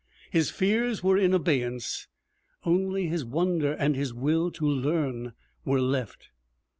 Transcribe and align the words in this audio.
His 0.31 0.49
fears 0.49 1.03
were 1.03 1.15
in 1.15 1.31
abeyance. 1.31 2.07
Only 2.65 3.05
his 3.05 3.23
wonder 3.23 3.73
and 3.73 3.95
his 3.95 4.15
will 4.15 4.49
to 4.53 4.65
learn 4.67 5.33
were 5.63 5.79
left. 5.79 6.29